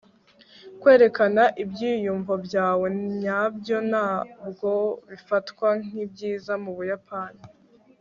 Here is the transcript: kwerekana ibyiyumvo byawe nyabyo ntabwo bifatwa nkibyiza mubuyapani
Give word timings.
kwerekana 0.81 1.43
ibyiyumvo 1.63 2.33
byawe 2.45 2.87
nyabyo 3.21 3.77
ntabwo 3.89 4.71
bifatwa 5.09 5.67
nkibyiza 5.85 6.53
mubuyapani 6.63 7.43